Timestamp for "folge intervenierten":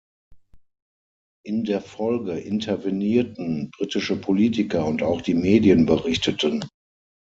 1.79-3.69